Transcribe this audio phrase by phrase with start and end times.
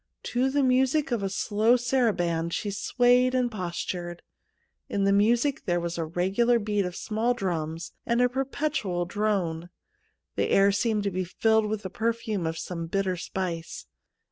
[0.23, 4.23] To the music of a slow saraband she swayed and postured.
[4.89, 9.05] In the music there was the regular beat of small drums and a perpetual 49
[9.05, 9.69] D THE MOON SLAVE drone.
[10.37, 13.85] The air seemed to be filled with the perfume of some bitter spice.